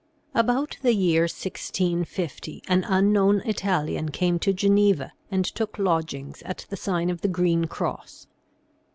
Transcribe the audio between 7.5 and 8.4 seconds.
Cross.